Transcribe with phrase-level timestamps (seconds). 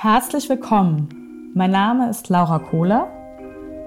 [0.00, 1.50] Herzlich willkommen.
[1.54, 3.08] Mein Name ist Laura Kohler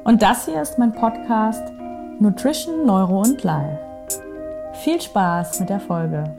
[0.03, 1.71] und das hier ist mein Podcast
[2.19, 3.79] Nutrition, Neuro und Life.
[4.83, 6.35] Viel Spaß mit der Folge.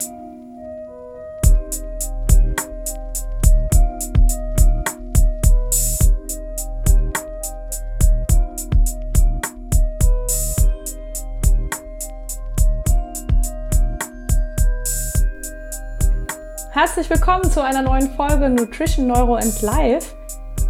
[16.73, 20.15] Herzlich willkommen zu einer neuen Folge Nutrition, Neuro and Life.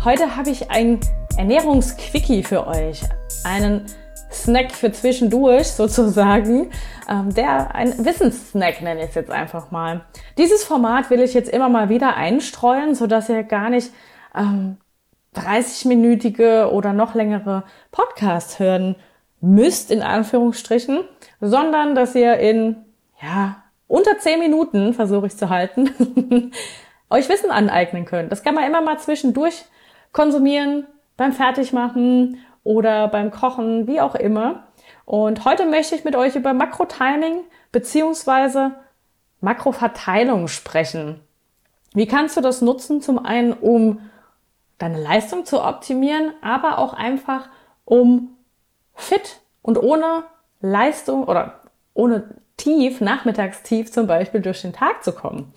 [0.03, 0.99] Heute habe ich ein
[1.37, 3.03] Ernährungsquickie für euch.
[3.45, 3.85] Einen
[4.29, 6.71] Snack für zwischendurch sozusagen.
[7.09, 10.01] Ähm, der ein Wissenssnack nenne ich es jetzt einfach mal.
[10.37, 13.93] Dieses Format will ich jetzt immer mal wieder einstreuen, sodass ihr gar nicht
[14.35, 14.75] ähm,
[15.37, 18.97] 30-minütige oder noch längere Podcasts hören
[19.39, 21.05] müsst, in Anführungsstrichen,
[21.39, 22.75] sondern dass ihr in
[23.21, 23.62] ja,
[23.93, 26.51] unter zehn Minuten, versuche ich zu halten,
[27.11, 28.31] euch Wissen aneignen könnt.
[28.31, 29.65] Das kann man immer mal zwischendurch
[30.11, 34.63] konsumieren, beim Fertigmachen oder beim Kochen, wie auch immer.
[35.05, 38.71] Und heute möchte ich mit euch über Makrotiming beziehungsweise
[39.41, 41.19] Makroverteilung sprechen.
[41.93, 42.99] Wie kannst du das nutzen?
[42.99, 44.09] Zum einen, um
[44.79, 47.47] deine Leistung zu optimieren, aber auch einfach,
[47.85, 48.37] um
[48.95, 50.23] fit und ohne
[50.61, 51.59] Leistung oder
[51.93, 55.53] ohne Tief, Nachmittagstief zum Beispiel durch den Tag zu kommen.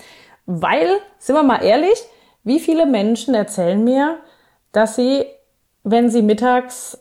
[0.47, 1.99] Weil, sind wir mal ehrlich,
[2.45, 4.19] wie viele Menschen erzählen mir,
[4.73, 5.27] dass sie,
[5.83, 6.99] wenn sie mittags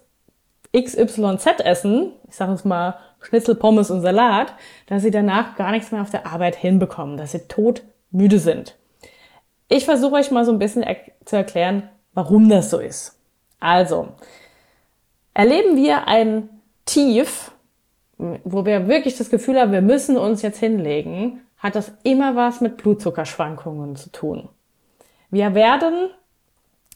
[0.76, 4.54] XYZ essen, ich sage es mal Schnitzel, Pommes und Salat,
[4.88, 8.76] dass sie danach gar nichts mehr auf der Arbeit hinbekommen, dass sie todmüde sind.
[9.68, 13.20] Ich versuche euch mal so ein bisschen er zu erklären, warum das so ist.
[13.60, 14.10] Also,
[15.34, 16.50] erleben wir ein
[16.86, 17.52] Tief
[18.18, 22.62] wo wir wirklich das Gefühl haben, wir müssen uns jetzt hinlegen, hat das immer was
[22.62, 24.50] mit Blutzuckerschwankungen zu tun.
[25.32, 26.10] Wir werden,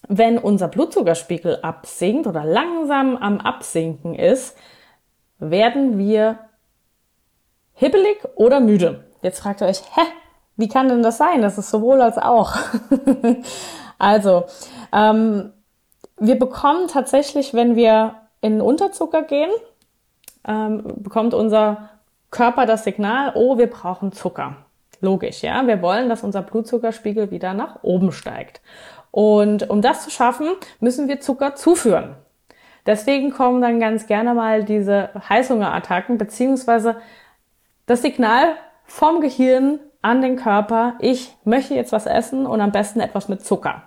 [0.07, 4.55] wenn unser Blutzuckerspiegel absinkt oder langsam am Absinken ist,
[5.39, 6.39] werden wir
[7.73, 9.05] hibbelig oder müde.
[9.21, 10.01] Jetzt fragt ihr euch, hä,
[10.55, 11.41] wie kann denn das sein?
[11.41, 12.53] Das ist sowohl als auch.
[13.97, 14.45] also,
[14.93, 15.53] ähm,
[16.17, 19.51] wir bekommen tatsächlich, wenn wir in Unterzucker gehen,
[20.47, 21.89] ähm, bekommt unser
[22.31, 24.57] Körper das Signal, oh, wir brauchen Zucker.
[25.01, 25.65] Logisch, ja.
[25.65, 28.61] Wir wollen, dass unser Blutzuckerspiegel wieder nach oben steigt.
[29.11, 30.47] Und um das zu schaffen,
[30.79, 32.15] müssen wir Zucker zuführen.
[32.85, 36.97] Deswegen kommen dann ganz gerne mal diese Heißhungerattacken, beziehungsweise
[37.85, 38.55] das Signal
[38.85, 43.45] vom Gehirn an den Körper, ich möchte jetzt was essen und am besten etwas mit
[43.45, 43.83] Zucker.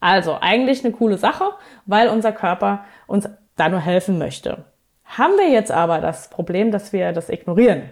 [0.00, 1.50] Also eigentlich eine coole Sache,
[1.86, 4.64] weil unser Körper uns da nur helfen möchte.
[5.08, 7.90] Haben wir jetzt aber das Problem, dass wir das ignorieren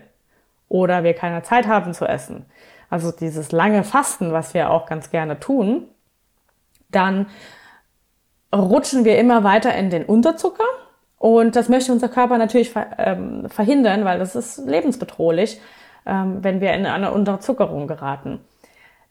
[0.69, 2.45] oder wir keine Zeit haben zu essen,
[2.91, 5.89] also dieses lange Fasten, was wir auch ganz gerne tun,
[6.91, 7.27] dann
[8.55, 10.65] rutschen wir immer weiter in den Unterzucker
[11.19, 15.61] und das möchte unser Körper natürlich ähm, verhindern, weil das ist lebensbedrohlich,
[16.05, 18.41] ähm, wenn wir in eine Unterzuckerung geraten.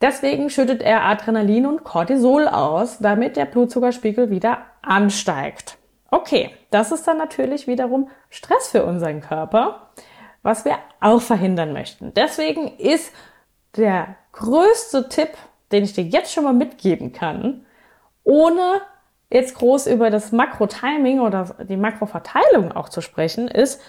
[0.01, 5.77] Deswegen schüttet er Adrenalin und Cortisol aus, damit der Blutzuckerspiegel wieder ansteigt.
[6.15, 9.89] Okay, das ist dann natürlich wiederum Stress für unseren Körper,
[10.43, 12.13] was wir auch verhindern möchten.
[12.13, 13.11] Deswegen ist
[13.75, 15.31] der größte Tipp,
[15.73, 17.65] den ich dir jetzt schon mal mitgeben kann,
[18.23, 18.79] ohne
[19.29, 23.81] jetzt groß über das Makro-Timing oder die Makroverteilung auch zu sprechen, ist,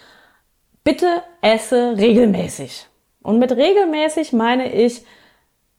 [0.82, 2.88] bitte esse regelmäßig.
[3.22, 5.06] Und mit regelmäßig meine ich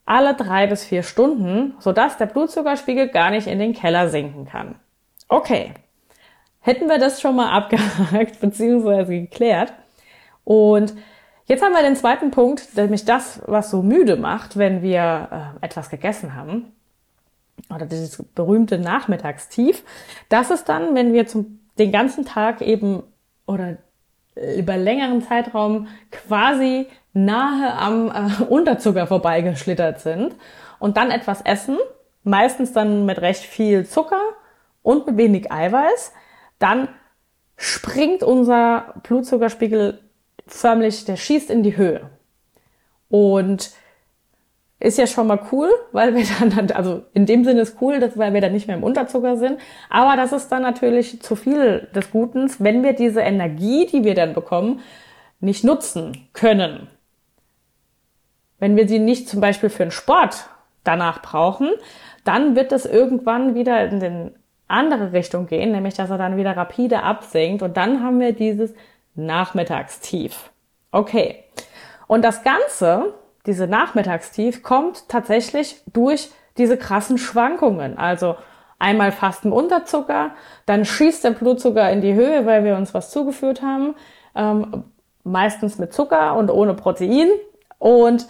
[0.05, 4.79] alle drei bis vier Stunden, sodass der Blutzuckerspiegel gar nicht in den Keller sinken kann.
[5.27, 5.73] Okay,
[6.67, 9.21] hätten wir das schon mal abgehakt bzw.
[9.21, 9.73] geklärt.
[10.43, 10.93] Und
[11.45, 15.65] jetzt haben wir den zweiten Punkt, nämlich das, was so müde macht, wenn wir äh,
[15.65, 16.73] etwas gegessen haben.
[17.73, 19.83] Oder dieses berühmte Nachmittagstief.
[20.29, 23.01] Das ist dann, wenn wir zum, den ganzen Tag eben
[23.47, 23.77] oder
[24.57, 30.35] über längeren Zeitraum quasi nahe am äh, Unterzucker vorbeigeschlittert sind
[30.79, 31.77] und dann etwas essen,
[32.23, 34.21] meistens dann mit recht viel Zucker
[34.83, 36.13] und mit wenig Eiweiß,
[36.59, 36.89] dann
[37.55, 39.99] springt unser Blutzuckerspiegel
[40.45, 42.09] förmlich, der schießt in die Höhe.
[43.09, 43.71] Und
[44.79, 46.25] ist ja schon mal cool, weil wir
[46.55, 49.37] dann, also in dem Sinne ist cool, dass, weil wir dann nicht mehr im Unterzucker
[49.37, 49.59] sind.
[49.89, 54.13] Aber das ist dann natürlich zu viel des Gutens, wenn wir diese Energie, die wir
[54.13, 54.81] dann bekommen,
[55.39, 56.87] nicht nutzen können.
[58.59, 60.49] Wenn wir sie nicht zum Beispiel für den Sport
[60.83, 61.69] danach brauchen,
[62.23, 64.35] dann wird das irgendwann wieder in den
[64.67, 68.73] andere Richtung gehen, nämlich dass er dann wieder rapide absinkt und dann haben wir dieses
[69.15, 70.51] Nachmittagstief.
[70.91, 71.43] Okay.
[72.07, 73.13] Und das Ganze,
[73.45, 77.97] diese Nachmittagstief, kommt tatsächlich durch diese krassen Schwankungen.
[77.97, 78.35] Also
[78.79, 80.31] einmal Fasten unter Zucker,
[80.65, 83.95] dann schießt der Blutzucker in die Höhe, weil wir uns was zugeführt haben,
[84.35, 84.85] ähm,
[85.23, 87.29] meistens mit Zucker und ohne Protein
[87.79, 88.27] und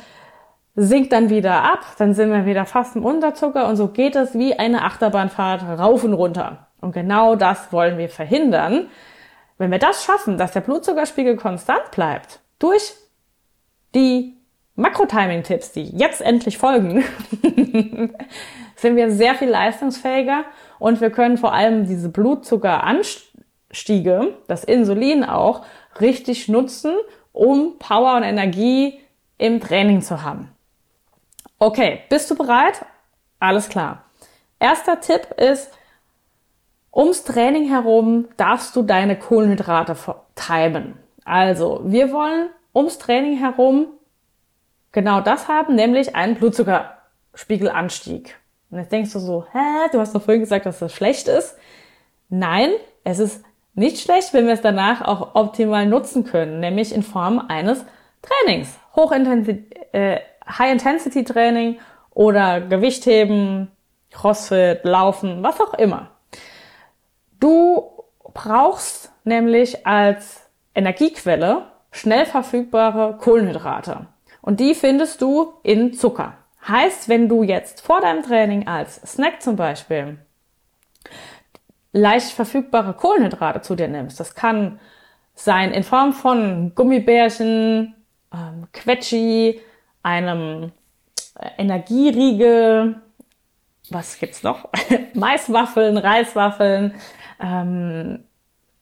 [0.80, 4.36] sinkt dann wieder ab, dann sind wir wieder fast im Unterzucker und so geht es
[4.36, 6.68] wie eine Achterbahnfahrt rauf und runter.
[6.80, 8.92] Und genau das wollen wir verhindern.
[9.58, 12.94] Wenn wir das schaffen, dass der Blutzuckerspiegel konstant bleibt, durch
[13.96, 14.38] die
[14.76, 17.04] Makrotiming-Tipps, die jetzt endlich folgen,
[18.76, 20.44] sind wir sehr viel leistungsfähiger
[20.78, 25.66] und wir können vor allem diese Blutzuckeranstiege, das Insulin auch,
[26.00, 26.94] richtig nutzen,
[27.32, 29.00] um Power und Energie
[29.40, 30.52] im Training zu haben.
[31.60, 32.86] Okay, bist du bereit?
[33.40, 34.04] Alles klar.
[34.60, 35.72] Erster Tipp ist,
[36.94, 39.96] ums Training herum darfst du deine Kohlenhydrate
[40.36, 41.00] timen.
[41.26, 43.88] Also, wir wollen ums Training herum
[44.92, 48.36] genau das haben, nämlich einen Blutzuckerspiegelanstieg.
[48.70, 51.58] Und jetzt denkst du so, hä, du hast doch vorhin gesagt, dass das schlecht ist.
[52.30, 52.72] Nein,
[53.04, 53.44] es ist
[53.74, 57.86] nicht schlecht, wenn wir es danach auch optimal nutzen können, nämlich in Form eines
[58.22, 58.78] Trainings.
[58.96, 59.58] Hochintensiv,
[59.92, 61.80] äh, High-Intensity-Training
[62.12, 63.72] oder Gewichtheben,
[64.12, 66.12] Crossfit, Laufen, was auch immer.
[67.40, 67.92] Du
[68.34, 74.08] brauchst nämlich als Energiequelle schnell verfügbare Kohlenhydrate.
[74.42, 76.34] Und die findest du in Zucker.
[76.68, 80.18] Heißt, wenn du jetzt vor deinem Training als Snack zum Beispiel
[81.92, 84.80] leicht verfügbare Kohlenhydrate zu dir nimmst, das kann
[85.34, 87.96] sein in Form von Gummibärchen,
[88.34, 89.62] ähm, Quetschi,
[90.08, 90.72] einem
[91.38, 93.02] äh, Energieriegel,
[93.90, 94.70] was gibt's noch?
[95.14, 96.94] Maiswaffeln, Reiswaffeln
[97.42, 98.24] ähm,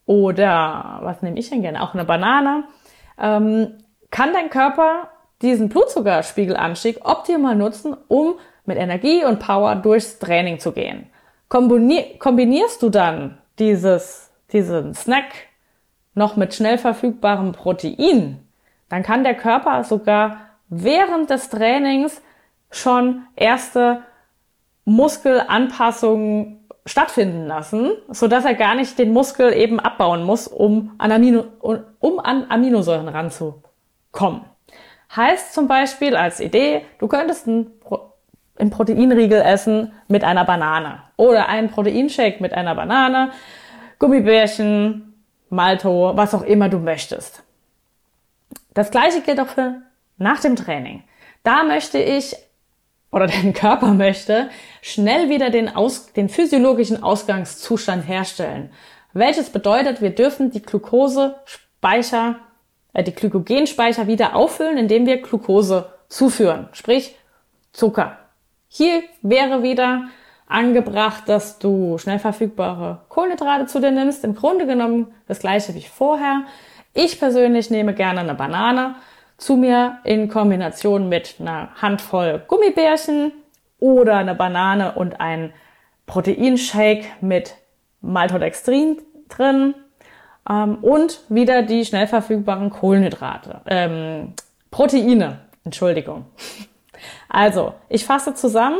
[0.06, 1.82] oder was nehme ich denn gerne?
[1.82, 2.66] Auch eine Banane.
[3.20, 3.80] Ähm,
[4.12, 5.10] kann dein Körper
[5.42, 8.36] diesen Blutzuckerspiegelanstieg optimal nutzen, um
[8.66, 11.08] mit Energie und Power durchs Training zu gehen.
[11.50, 15.26] Kombinier kombinierst du dann dieses, diesen Snack
[16.14, 18.40] noch mit schnell verfügbarem Protein,
[18.90, 20.38] dann kann der Körper sogar
[20.70, 22.22] während des Trainings
[22.72, 24.04] schon erste
[24.86, 31.12] Muskelanpassungen stattfinden lassen, so dass er gar nicht den Muskel eben abbauen muss, um an,
[31.12, 31.46] Amino,
[32.00, 34.42] um an Aminosäuren ranzukommen.
[35.16, 38.12] Heißt zum Beispiel als Idee, du könntest einen, Pro
[38.58, 43.32] einen Proteinriegel essen mit einer Banane oder einen Proteinshake mit einer Banane,
[44.00, 45.14] Gummibärchen,
[45.50, 47.44] Malto, was auch immer du möchtest.
[48.74, 49.82] Das gleiche gilt auch für
[50.18, 51.04] nach dem Training.
[51.44, 52.36] Da möchte ich
[53.12, 54.50] oder dein Körper möchte
[54.82, 58.70] schnell wieder den, Aus, den physiologischen Ausgangszustand herstellen.
[59.14, 62.36] Welches bedeutet, wir dürfen die Glukosespeicher,
[62.94, 67.16] äh, die Glykogenspeicher wieder auffüllen, indem wir Glukose zuführen, sprich
[67.72, 68.18] Zucker.
[68.68, 70.10] Hier wäre wieder
[70.48, 74.24] angebracht, dass du schnell verfügbare Kohlenhydrate zu dir nimmst.
[74.24, 76.44] Im Grunde genommen das gleiche wie vorher.
[76.94, 78.96] Ich persönlich nehme gerne eine Banane
[79.38, 83.32] zu mir in Kombination mit einer Handvoll Gummibärchen
[83.80, 85.54] oder eine Banane und ein
[86.06, 87.56] Proteinshake mit
[88.02, 89.74] Maltodextrin drin
[90.50, 94.34] ähm, und wieder die schnell verfügbaren Kohlenhydrate, ähm,
[94.72, 96.26] Proteine, Entschuldigung.
[97.28, 98.80] Also, ich fasse zusammen.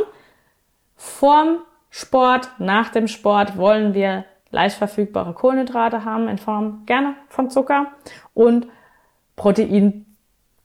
[0.96, 1.58] Vorm
[1.90, 7.88] Sport, nach dem Sport wollen wir leicht verfügbare Kohlenhydrate haben in Form gerne von Zucker
[8.32, 8.66] und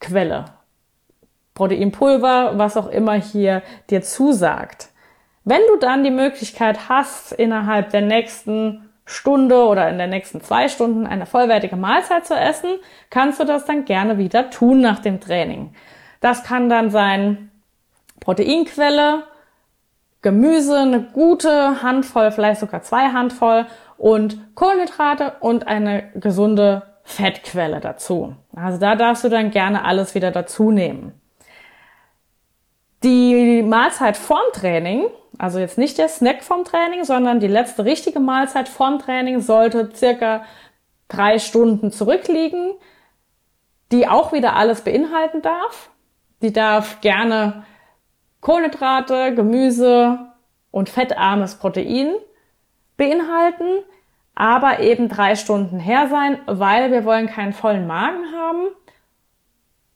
[0.01, 0.45] Proteinquelle.
[1.53, 4.89] Proteinpulver, was auch immer hier dir zusagt.
[5.43, 10.69] Wenn du dann die Möglichkeit hast, innerhalb der nächsten Stunde oder in den nächsten zwei
[10.69, 12.69] Stunden eine vollwertige Mahlzeit zu essen,
[13.09, 15.73] kannst du das dann gerne wieder tun nach dem Training.
[16.19, 17.51] Das kann dann sein
[18.19, 19.23] Proteinquelle,
[20.21, 23.65] Gemüse, eine gute Handvoll, vielleicht sogar zwei Handvoll
[23.97, 28.35] und Kohlenhydrate und eine gesunde Fettquelle dazu.
[28.55, 31.13] Also da darfst du dann gerne alles wieder dazu nehmen.
[33.03, 35.07] Die Mahlzeit vorm Training,
[35.39, 39.89] also jetzt nicht der Snack vorm Training, sondern die letzte richtige Mahlzeit vorm Training sollte
[39.93, 40.45] circa
[41.07, 42.73] drei Stunden zurückliegen,
[43.91, 45.89] die auch wieder alles beinhalten darf.
[46.41, 47.65] Die darf gerne
[48.39, 50.19] Kohlenhydrate, Gemüse
[50.71, 52.13] und fettarmes Protein
[52.97, 53.83] beinhalten,
[54.35, 58.67] aber eben drei Stunden her sein, weil wir wollen keinen vollen Magen haben,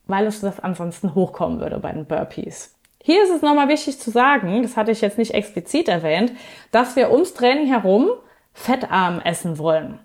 [0.08, 2.76] weil es das ansonsten hochkommen würde bei den Burpees.
[3.02, 6.32] Hier ist es nochmal wichtig zu sagen, das hatte ich jetzt nicht explizit erwähnt,
[6.72, 8.10] dass wir ums Training herum
[8.54, 10.00] fettarm essen wollen.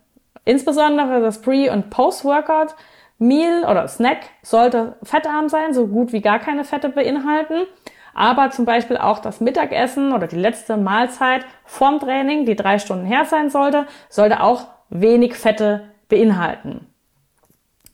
[0.45, 2.75] Insbesondere das Pre- und Post-Workout
[3.21, 7.67] Meal oder Snack sollte fettarm sein, so gut wie gar keine Fette beinhalten.
[8.15, 13.07] Aber zum Beispiel auch das Mittagessen oder die letzte Mahlzeit vorm Training, die drei Stunden
[13.07, 16.87] her sein sollte, sollte auch wenig Fette beinhalten.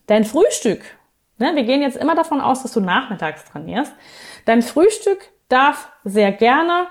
[0.06, 0.82] Dein Frühstück,
[1.38, 3.94] ne, wir gehen jetzt immer davon aus, dass du nachmittags trainierst,
[4.44, 6.86] dein Frühstück darf sehr gerne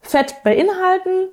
[0.00, 1.28] Fett beinhalten,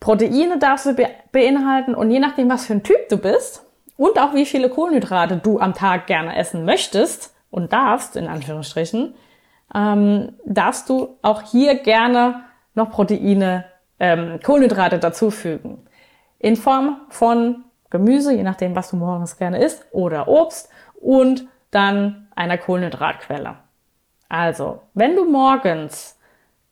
[0.00, 0.96] Proteine darfst du
[1.30, 3.64] beinhalten und je nachdem, was für ein Typ du bist
[3.96, 9.14] und auch wie viele Kohlenhydrate du am Tag gerne essen möchtest und darfst, in Anführungsstrichen,
[9.74, 13.64] ähm, darfst du auch hier gerne noch Proteine,
[13.98, 15.86] ähm, Kohlenhydrate dazufügen.
[16.38, 22.28] In Form von Gemüse, je nachdem, was du morgens gerne isst, oder Obst und dann
[22.34, 23.56] einer Kohlenhydratquelle.
[24.28, 26.18] Also, wenn du morgens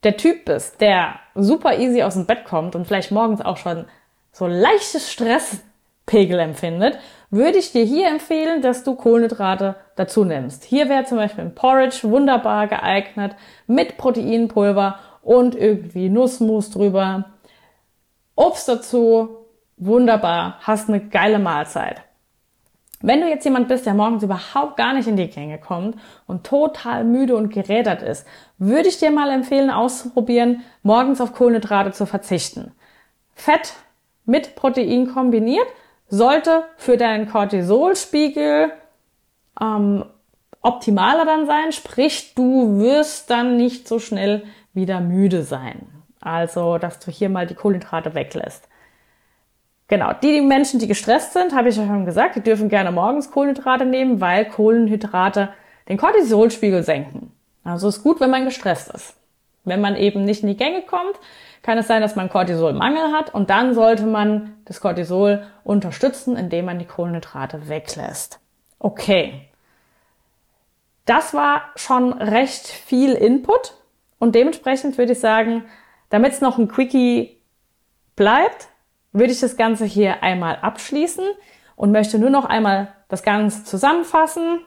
[0.03, 3.85] der Typ bist, der super easy aus dem Bett kommt und vielleicht morgens auch schon
[4.31, 6.97] so leichtes Stresspegel empfindet,
[7.29, 10.63] würde ich dir hier empfehlen, dass du Kohlenhydrate dazu nimmst.
[10.63, 13.35] Hier wäre zum Beispiel ein Porridge wunderbar geeignet
[13.67, 17.25] mit Proteinpulver und irgendwie Nussmus drüber.
[18.35, 19.29] Obst dazu,
[19.77, 22.01] wunderbar, hast eine geile Mahlzeit.
[23.03, 26.43] Wenn du jetzt jemand bist, der morgens überhaupt gar nicht in die Gänge kommt und
[26.45, 28.27] total müde und gerädert ist,
[28.59, 32.73] würde ich dir mal empfehlen, auszuprobieren, morgens auf Kohlenhydrate zu verzichten.
[33.33, 33.73] Fett
[34.25, 35.65] mit Protein kombiniert
[36.09, 38.71] sollte für deinen Cortisolspiegel
[39.59, 40.05] ähm,
[40.61, 44.43] optimaler dann sein, sprich du wirst dann nicht so schnell
[44.73, 45.87] wieder müde sein.
[46.21, 48.67] Also, dass du hier mal die Kohlenhydrate weglässt.
[49.87, 52.91] Genau, die, die Menschen, die gestresst sind, habe ich ja schon gesagt, die dürfen gerne
[52.91, 55.49] morgens Kohlenhydrate nehmen, weil Kohlenhydrate
[55.89, 57.33] den Cortisolspiegel senken.
[57.63, 59.15] Also ist gut, wenn man gestresst ist.
[59.63, 61.19] Wenn man eben nicht in die Gänge kommt,
[61.61, 66.65] kann es sein, dass man Cortisolmangel hat und dann sollte man das Cortisol unterstützen, indem
[66.65, 68.40] man die Kohlenhydrate weglässt.
[68.81, 69.47] Okay.
[71.05, 73.75] Das war schon recht viel Input
[74.17, 75.65] und dementsprechend würde ich sagen,
[76.09, 77.37] damit es noch ein Quickie
[78.15, 78.69] bleibt,
[79.11, 81.25] würde ich das Ganze hier einmal abschließen
[81.75, 84.61] und möchte nur noch einmal das Ganze zusammenfassen.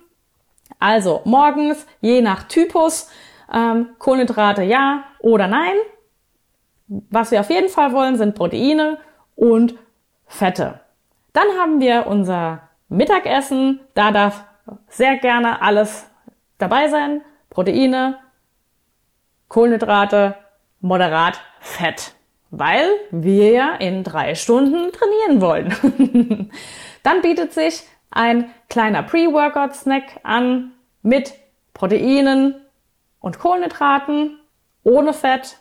[0.78, 3.10] Also morgens, je nach Typus,
[3.52, 5.74] ähm, Kohlenhydrate ja oder nein.
[6.86, 8.98] Was wir auf jeden Fall wollen, sind Proteine
[9.34, 9.74] und
[10.26, 10.80] Fette.
[11.32, 13.80] Dann haben wir unser Mittagessen.
[13.94, 14.44] Da darf
[14.88, 16.08] sehr gerne alles
[16.58, 17.22] dabei sein.
[17.50, 18.18] Proteine,
[19.48, 20.36] Kohlenhydrate,
[20.80, 22.14] moderat Fett
[22.58, 26.50] weil wir ja in drei Stunden trainieren wollen.
[27.02, 30.72] Dann bietet sich ein kleiner Pre-Workout-Snack an
[31.02, 31.34] mit
[31.72, 32.54] Proteinen
[33.20, 34.38] und Kohlenhydraten,
[34.84, 35.58] ohne Fett.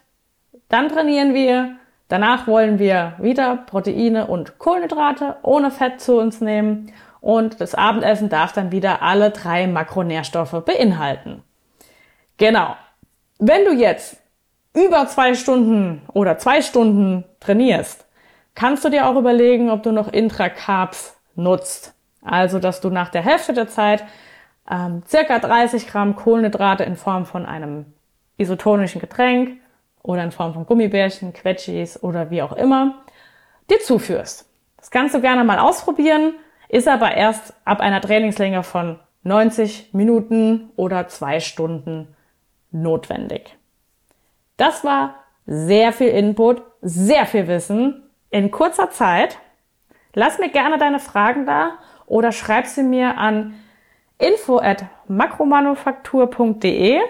[0.70, 1.78] Dann trainieren wir.
[2.10, 6.92] Danach wollen wir wieder Proteine und Kohlenhydrate ohne Fett zu uns nehmen.
[7.24, 11.42] Und das Abendessen darf dann wieder alle drei Makronährstoffe beinhalten.
[12.36, 12.76] Genau.
[13.40, 14.18] Wenn du jetzt
[14.76, 18.06] über zwei Stunden oder zwei Stunden trainierst,
[18.56, 21.94] kannst du dir auch überlegen, ob du noch Intracarbs nutzt.
[22.22, 24.04] Also, dass du nach der Hälfte der Zeit
[24.70, 27.86] ähm, circa 30 Gramm Kohlenhydrate in Form von einem
[28.36, 29.62] isotonischen Getränk
[30.02, 32.96] oder in Form von Gummibärchen, Quetschis oder wie auch immer
[33.70, 34.46] dir zuführst.
[34.76, 36.34] Das kannst du gerne mal ausprobieren,
[36.74, 42.16] ist aber erst ab einer Trainingslänge von 90 Minuten oder zwei Stunden
[42.72, 43.56] notwendig.
[44.58, 45.14] Das war
[45.46, 49.38] sehr viel Input, sehr viel Wissen in kurzer Zeit.
[50.16, 51.78] Lass mir gerne deine Fragen da
[52.08, 53.54] oder schreib sie mir an
[54.18, 57.02] info at makromanufaktur.de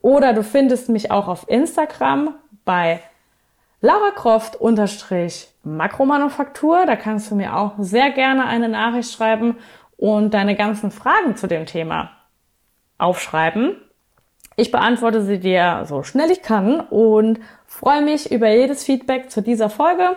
[0.00, 3.00] oder du findest mich auch auf Instagram bei
[3.84, 6.86] Laura Croft unterstrich Makromanufaktur.
[6.86, 9.56] Da kannst du mir auch sehr gerne eine Nachricht schreiben
[9.96, 12.12] und deine ganzen Fragen zu dem Thema
[12.96, 13.76] aufschreiben.
[14.54, 19.42] Ich beantworte sie dir so schnell ich kann und freue mich über jedes Feedback zu
[19.42, 20.16] dieser Folge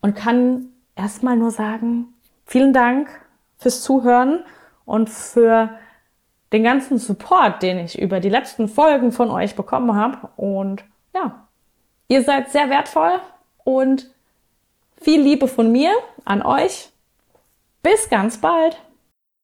[0.00, 3.08] und kann erstmal nur sagen, vielen Dank
[3.58, 4.44] fürs Zuhören
[4.84, 5.70] und für
[6.52, 10.28] den ganzen Support, den ich über die letzten Folgen von euch bekommen habe.
[10.36, 11.45] Und ja,
[12.08, 13.20] ihr seid sehr wertvoll
[13.64, 14.10] und
[15.00, 15.92] viel Liebe von mir
[16.24, 16.90] an euch.
[17.82, 18.76] Bis ganz bald.